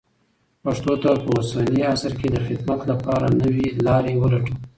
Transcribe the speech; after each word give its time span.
پښتو 0.63 0.93
ته 1.03 1.11
په 1.23 1.29
اوسني 1.37 1.81
عصر 1.93 2.11
کې 2.19 2.27
د 2.31 2.37
خدمت 2.45 2.79
لپاره 2.91 3.25
نوې 3.41 3.67
لارې 3.85 4.13
ولټوئ. 4.17 4.53